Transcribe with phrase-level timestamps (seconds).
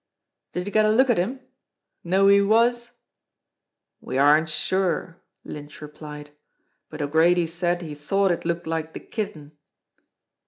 [0.53, 1.41] "Did you get a look at him?
[2.03, 2.93] Know who he was?"
[4.01, 6.31] "We aren't sure," Lynch replied.
[6.89, 9.51] "But O'Grady said he thought it looked like the Kitten."